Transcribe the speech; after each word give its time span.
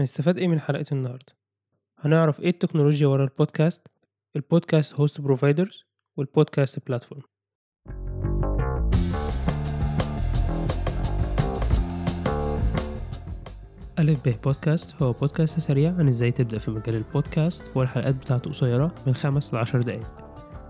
هنستفاد 0.00 0.38
إيه 0.38 0.48
من 0.48 0.60
حلقة 0.60 0.84
النهاردة؟ 0.92 1.36
هنعرف 1.98 2.40
إيه 2.40 2.50
التكنولوجيا 2.50 3.06
ورا 3.06 3.24
البودكاست؟ 3.24 3.88
البودكاست 4.36 4.94
host 4.94 5.20
providers 5.20 5.84
والبودكاست 6.16 6.86
platform 6.86 7.22
ألف 13.98 14.24
به 14.24 14.36
بودكاست 14.44 15.02
هو 15.02 15.12
بودكاست 15.12 15.60
سريع 15.60 15.94
عن 15.94 16.08
إزاي 16.08 16.30
تبدأ 16.30 16.58
في 16.58 16.70
مجال 16.70 16.94
البودكاست 16.94 17.62
والحلقات 17.74 18.14
بتاعته 18.14 18.50
قصيرة 18.50 18.94
من 19.06 19.14
خمس 19.14 19.54
لعشر 19.54 19.82
دقايق. 19.82 20.06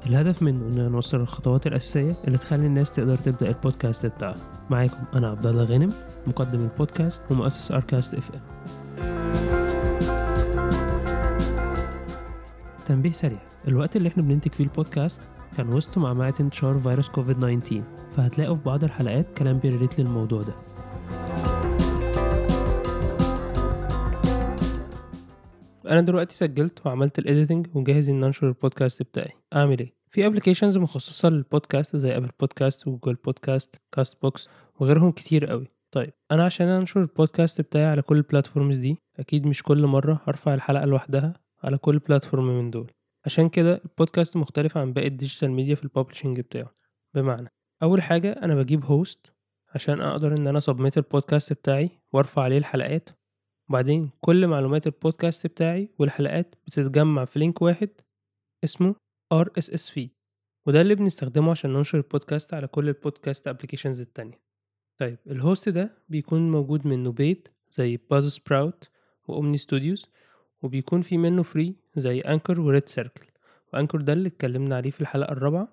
الهدف 0.07 0.43
منه 0.43 0.67
إننا 0.67 0.89
نوصل 0.89 1.21
الخطوات 1.21 1.67
الأساسية 1.67 2.13
اللي 2.27 2.39
تخلي 2.39 2.67
الناس 2.67 2.95
تقدر 2.95 3.15
تبدأ 3.15 3.49
البودكاست 3.49 4.07
بتاعها. 4.07 4.67
معاكم 4.71 5.05
أنا 5.15 5.29
عبد 5.31 5.47
الله 5.47 5.65
غانم 5.65 5.93
مقدم 6.27 6.61
البودكاست 6.61 7.23
ومؤسس 7.31 7.73
أركاست 7.73 8.15
FM 8.15 8.41
تنبيه 12.91 13.11
سريع. 13.11 13.39
الوقت 13.69 13.97
اللي 13.97 14.09
إحنا 14.09 14.23
بننتج 14.23 14.51
فيه 14.51 14.65
البودكاست 14.65 15.23
كان 15.57 15.73
وسط 15.73 15.99
معمعة 15.99 16.35
انتشار 16.41 16.79
فيروس 16.79 17.09
كوفيد 17.09 17.37
19 17.37 17.83
فهتلاقوا 18.13 18.57
في 18.57 18.63
بعض 18.63 18.85
الحلقات 18.85 19.39
كلام 19.39 19.59
بي 19.59 19.69
relate 19.69 20.01
للموضوع 20.01 20.43
ده. 20.43 20.55
أنا 25.87 26.01
دلوقتي 26.01 26.35
سجلت 26.35 26.87
وعملت 26.87 27.19
ال 27.19 27.25
editing 27.25 27.67
وجاهز 27.75 28.09
إن 28.11 28.25
أنشر 28.25 28.49
البودكاست 28.49 29.03
بتاعي. 29.03 29.31
أعمل 29.57 29.79
إيه؟ 29.79 29.95
في 30.09 30.27
applications 30.27 30.79
مخصصة 30.79 31.29
للبودكاست 31.29 31.97
زي 31.97 32.17
Apple 32.17 32.31
Podcast 32.41 32.87
و 32.89 32.92
Google 32.92 33.15
Podcast 33.15 33.77
Castbox 33.93 34.49
وغيرهم 34.81 35.11
كتير 35.11 35.47
قوي. 35.47 35.67
طيب 35.93 36.13
أنا 36.33 36.45
عشان 36.45 36.69
أنشر 36.69 37.01
البودكاست 37.01 37.61
بتاعي 37.61 37.87
على 37.87 38.03
كل 38.03 38.17
ال 38.17 38.23
platforms 38.23 38.79
دي 38.79 38.97
أكيد 39.19 39.47
مش 39.47 39.63
كل 39.63 39.87
مرة 39.87 40.21
هرفع 40.27 40.55
الحلقة 40.55 40.85
لوحدها. 40.85 41.35
على 41.63 41.79
كل 41.79 41.99
platform 41.99 42.59
من 42.59 42.71
دول. 42.71 42.91
عشان 43.27 43.49
كده 43.49 43.81
البودكاست 43.85 44.37
مختلف 44.37 44.79
عن 44.79 44.93
باقي 44.93 45.07
ال 45.07 45.12
digital 45.12 45.51
media 45.51 45.75
في 45.75 45.85
ال 45.85 45.90
publishing 45.90 46.41
بتاعه. 46.41 46.75
بمعنى 47.15 47.49
أول 47.83 48.03
حاجة 48.03 48.33
أنا 48.33 48.55
بجيب 48.55 48.85
host 48.85 49.33
عشان 49.75 50.01
أقدر 50.01 50.37
إن 50.39 50.47
أنا 50.47 50.61
submit 50.61 50.97
البودكاست 50.99 51.53
بتاعي 51.53 51.91
وأرفع 52.13 52.43
عليه 52.43 52.59
الحلقات. 52.59 53.11
وبعدين 53.69 54.11
كل 54.21 54.47
معلومات 54.47 54.87
البودكاست 54.87 55.47
بتاعي 55.47 55.89
والحلقات 55.99 56.55
بتتجمع 56.67 57.25
في 57.25 57.39
link 57.39 57.63
واحد 57.63 57.91
اسمه 58.65 58.95
RSS 59.35 59.91
feed. 59.95 60.09
وده 60.67 60.81
اللي 60.81 60.95
بنستخدمه 60.95 61.51
عشان 61.51 61.73
ننشر 61.73 61.99
البودكاست 61.99 62.55
على 62.55 62.67
كل 62.67 62.89
البودكاست 62.89 63.49
applications 63.49 64.01
التانية. 64.01 64.41
طيب 65.01 65.19
ال 65.27 65.35
host 65.35 65.69
ده 65.69 65.91
بيكون 66.09 66.51
موجود 66.51 66.87
منه 66.87 67.13
paid 67.13 67.49
زي 67.71 67.97
Buzzsprout 67.97 68.89
و 69.29 69.35
Omny 69.35 69.59
Studios 69.59 70.11
وبيكون 70.63 71.03
في 71.03 71.19
منه 71.19 71.43
free 71.43 71.77
زي 71.97 72.21
Anchor 72.21 72.61
و 72.61 72.89
RedCircle 72.89 73.27
و 73.73 73.77
Anchor 73.77 74.01
ده 74.01 74.13
اللي 74.13 74.29
اتكلمنا 74.29 74.77
عليه 74.77 74.91
في 74.91 75.01
الحلقة 75.01 75.33
الرابعة. 75.33 75.69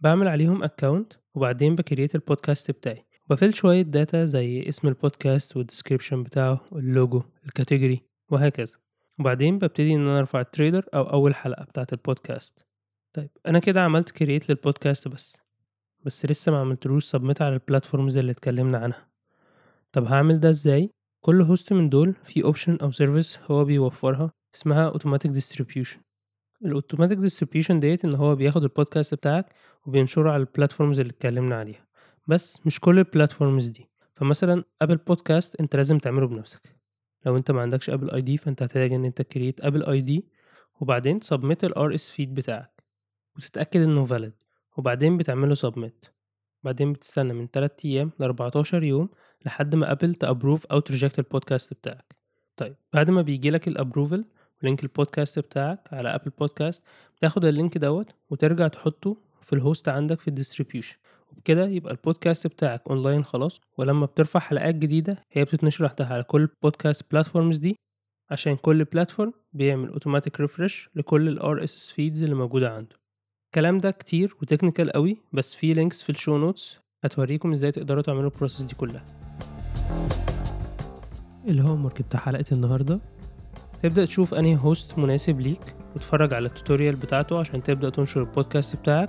بعمل 0.00 0.28
عليهم 0.28 0.64
account 0.64 1.12
وبعدين 1.34 1.76
ب 1.76 1.81
create 1.81 2.14
البودكاست 2.14 2.70
بتاعي. 2.70 3.04
ب 3.30 3.35
fill 3.35 3.54
شوية 3.54 3.82
data 3.82 4.24
زي 4.24 4.68
اسم 4.68 4.88
البودكاست 4.88 5.56
وال 5.56 5.66
description 5.66 6.22
بتاعه 6.22 6.60
اللوجو 6.72 7.22
ال 7.46 7.52
category 7.52 8.00
وهكذا. 8.30 8.76
وبعدين 9.18 9.58
ببتدي 9.58 9.94
إن 9.94 10.00
أنا 10.00 10.18
أرفع 10.18 10.40
ال 10.40 10.45
trailer 10.45 10.84
أو 10.94 11.02
أول 11.02 11.34
حلقة 11.34 11.64
بتاعة 11.64 11.86
البودكاست 11.92 12.66
طيب 13.12 13.30
أنا 13.46 13.58
كده 13.58 13.80
عملت 13.82 14.10
create 14.10 14.48
للبودكاست 14.50 15.08
بس. 15.08 15.40
بس 16.04 16.26
لسه 16.26 16.52
ما 16.52 16.58
عملتلوش 16.60 17.04
submit 17.04 17.42
على 17.42 17.54
ال 17.54 17.60
platforms 17.60 18.16
اللي 18.18 18.32
اتكلمنا 18.32 18.78
عنها. 18.78 19.08
طب 19.92 20.04
هعمل 20.04 20.40
ده 20.40 20.50
إزاي؟ 20.50 20.90
كل 21.26 21.42
host 21.42 21.72
من 21.72 21.88
دول 21.88 22.14
في 22.24 22.44
option 22.44 22.78
أو 22.82 22.90
service 22.90 23.40
هو 23.50 23.64
بيوفرها 23.64 24.32
اسمها 24.54 24.88
automatic 24.88 25.30
distribution 25.30 26.00
ال 26.64 26.69
automatic 26.69 27.18
distribution 27.18 27.80
ديت 27.80 28.04
إن 28.04 28.14
هو 28.14 28.34
بياخد 28.34 28.62
البودكاست 28.62 29.14
بتاعك 29.14 29.46
وبينشره 29.86 30.30
على 30.30 30.40
ال 30.40 30.46
platforms 30.46 31.00
اللي 31.00 31.10
اتكلمنا 31.10 31.56
عليها. 31.56 31.86
بس 32.26 32.66
مش 32.66 32.80
كل 32.80 32.98
ال 32.98 33.05
platforms 33.05 33.68
دي. 33.68 33.88
فمثلا 34.16 34.64
Apple 34.82 34.96
Podcast 34.96 35.60
أنت 35.60 35.76
لازم 35.76 35.98
تعمله 35.98 36.26
بنفسك. 36.26 36.76
لو 37.26 37.36
أنت 37.36 37.50
ما 37.50 37.62
عندكش 37.62 37.90
Apple 37.90 38.10
ID 38.10 38.36
فأنت 38.36 38.62
هتحتاج 38.62 38.92
إن 38.92 39.04
أنت 39.04 39.22
create 39.22 39.64
Apple 39.64 39.84
ID 39.84 40.28
وبعدين 40.80 41.20
submit 41.20 41.64
ال 41.64 41.94
RSS 41.94 42.10
feed 42.10 42.34
بتاعك. 42.34 42.84
وتتأكد 43.36 43.80
إنه 43.80 44.04
valid 44.04 44.32
وبعدين 44.76 45.16
بتعمله 45.16 45.54
submit 45.54 46.06
بعدين 46.62 46.92
بتستنى 46.92 47.32
من 47.32 47.46
3 47.46 47.88
أيام 47.88 48.10
ل 48.18 48.22
14 48.22 48.82
يوم 48.82 49.08
لحد 49.44 49.74
ما 49.74 49.92
Apple 49.92 50.14
ت 50.14 50.20
approve 50.20 50.66
أو 50.66 50.78
ت 50.80 50.85
reject 50.85 51.18
البودكاست 51.18 51.74
بتاعك. 51.74 52.16
طيب 52.56 52.76
بعد 52.92 53.10
ما 53.10 53.22
بيجيلك 53.22 53.68
ال 53.68 53.74
approval 53.74 54.24
لينك 54.62 54.82
البودكاست 54.82 55.38
بتاعك 55.38 55.80
على 55.92 56.14
Apple 56.14 56.30
Podcast 56.38 56.82
بتاخد 57.18 57.44
اللينك 57.44 57.78
دوت 57.78 58.06
وترجع 58.30 58.68
تحطه 58.68 59.16
في 59.42 59.52
ال 59.52 59.59
host 59.59 59.88
عندك 59.88 60.20
في 60.20 60.28
ال 60.28 60.33
distribution 60.33 60.96
وبكده 61.32 61.68
يبقى 61.68 61.92
البودكاست 61.92 62.46
بتاعك 62.46 62.82
اونلاين 62.90 63.24
خلاص 63.24 63.60
ولما 63.78 64.06
بترفع 64.06 64.40
حلقات 64.40 64.74
جديدة 64.74 65.18
هي 65.32 65.44
بتتنشر 65.44 65.84
وحدها 65.84 66.06
على 66.06 66.22
كل 66.22 66.40
البودكاست 66.42 67.02
platforms 67.12 67.56
دي 67.56 67.76
عشان 68.30 68.56
كل 68.56 68.84
platform 68.84 69.32
بيعمل 69.52 69.88
automatic 69.88 70.40
refresh 70.40 70.90
لكل 70.94 71.28
ال 71.28 71.68
RSS 71.68 71.90
feeds 71.90 71.98
اللي 72.22 72.34
موجودة 72.34 72.74
عنده. 72.74 72.96
الكلام 73.46 73.78
ده 73.78 73.90
كتير 73.90 74.34
و 74.42 74.47
technical 74.47 74.90
قوي 74.92 75.16
بس 75.32 75.54
في 75.54 75.74
links 75.74 76.02
في 76.02 76.10
ال 76.10 76.16
show 76.16 76.38
notes 76.38 76.78
هتوريكم 77.04 77.52
إزاي 77.52 77.72
تقدروا 77.72 78.02
تعملوا 78.02 78.30
ال 78.30 78.34
process 78.34 78.62
دي 78.62 78.74
كلها. 78.74 79.25
ال 81.48 81.84
homework 81.84 82.02
بتاع 82.02 82.20
حلقة 82.20 82.44
النهاردة. 82.52 83.00
تبدأ 83.82 84.04
تشوف 84.04 84.34
أنهي 84.34 84.56
host 84.56 84.98
مناسب 84.98 85.40
ليك 85.40 85.74
وتتفرج 85.94 86.34
على 86.34 86.46
ال 86.46 86.52
tutorial 86.52 86.96
بتاعته 86.96 87.38
عشان 87.38 87.62
تبدأ 87.62 87.90
تنشر 87.90 88.20
البودكاست 88.20 88.76
بتاعك 88.76 89.08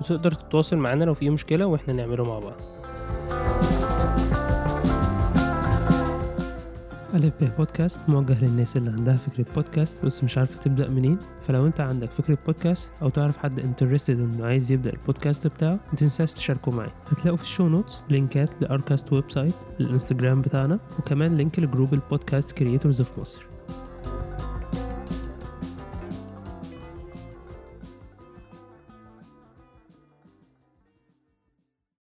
وتقدر 0.00 0.34
تتواصل 0.34 0.76
معانا 0.76 1.04
لو 1.04 1.14
في 1.14 1.30
مشكلة 1.30 1.66
وإحنا 1.66 1.94
نعمله 1.94 2.24
مع 2.24 2.38
بعض. 2.38 2.60
ألف 7.24 7.34
به 7.40 7.48
بودكاست 7.56 8.00
موجه 8.08 8.44
للناس 8.44 8.76
اللي 8.76 8.90
عندها 8.90 9.14
فكرة 9.14 9.46
بودكاست 9.54 10.04
بس 10.04 10.24
مش 10.24 10.38
عارفة 10.38 10.62
تبدأ 10.62 10.90
منين. 10.90 11.18
فلو 11.48 11.66
انت 11.66 11.80
عندك 11.80 12.10
فكرة 12.10 12.38
بودكاست 12.46 12.90
أو 13.02 13.08
تعرف 13.08 13.36
حد 13.36 13.60
interested 13.60 14.20
إنه 14.20 14.46
عايز 14.46 14.70
يبدأ 14.72 14.90
البودكاست 14.92 15.46
بتاعه 15.46 15.80
متنساش 15.92 16.32
تشاركه 16.32 16.72
معي. 16.72 16.90
هتلاقوا 17.10 17.36
في 17.36 17.42
ال 17.42 17.47
show 17.47 17.68
notes 17.68 17.98
لينكات 18.10 18.50
لأركاست 18.60 19.12
website 19.12 19.54
الإنستجرام 19.80 20.42
بتاعنا 20.42 20.78
وكمان 20.98 21.36
لينك 21.36 21.58
لجروب 21.58 21.94
البودكاست 21.94 22.52
creators 22.52 23.02
في 23.02 23.20
مصر 23.20 23.46